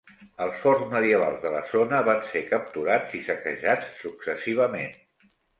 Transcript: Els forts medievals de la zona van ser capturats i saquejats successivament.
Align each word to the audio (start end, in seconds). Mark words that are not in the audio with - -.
Els 0.43 0.61
forts 0.61 0.87
medievals 0.93 1.43
de 1.43 1.51
la 1.57 1.59
zona 1.75 1.99
van 2.09 2.25
ser 2.31 2.43
capturats 2.53 3.15
i 3.21 3.23
saquejats 3.29 3.93
successivament. 4.07 4.99